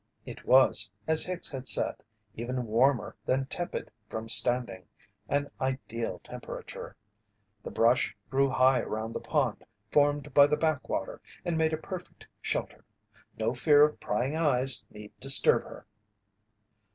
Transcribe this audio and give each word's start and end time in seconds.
It 0.25 0.45
was, 0.47 0.89
as 1.05 1.25
Hicks 1.25 1.51
had 1.51 1.67
said, 1.67 1.97
even 2.35 2.65
warmer 2.65 3.15
than 3.23 3.45
tepid 3.45 3.91
from 4.09 4.27
standing 4.29 4.87
an 5.29 5.51
ideal 5.61 6.17
temperature. 6.23 6.95
The 7.61 7.69
brush 7.69 8.17
grew 8.27 8.49
high 8.49 8.79
around 8.79 9.13
the 9.13 9.19
pond 9.19 9.63
formed 9.91 10.33
by 10.33 10.47
the 10.47 10.57
back 10.57 10.89
water 10.89 11.21
and 11.45 11.55
made 11.55 11.71
a 11.71 11.77
perfect 11.77 12.25
shelter. 12.41 12.83
No 13.37 13.53
fear 13.53 13.83
of 13.83 13.99
prying 13.99 14.35
eyes 14.35 14.87
need 14.89 15.11
disturb 15.19 15.65
her. 15.65 15.85